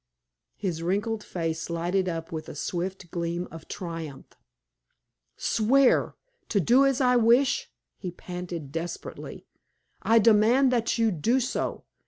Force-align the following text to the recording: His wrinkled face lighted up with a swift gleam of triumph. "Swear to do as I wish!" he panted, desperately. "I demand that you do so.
His 0.55 0.81
wrinkled 0.81 1.23
face 1.23 1.69
lighted 1.69 2.09
up 2.09 2.31
with 2.31 2.49
a 2.49 2.55
swift 2.55 3.11
gleam 3.11 3.47
of 3.51 3.67
triumph. 3.67 4.33
"Swear 5.37 6.15
to 6.49 6.59
do 6.59 6.87
as 6.87 7.01
I 7.01 7.17
wish!" 7.17 7.69
he 7.99 8.09
panted, 8.09 8.71
desperately. 8.71 9.45
"I 10.01 10.17
demand 10.17 10.71
that 10.71 10.97
you 10.97 11.11
do 11.11 11.39
so. 11.39 11.83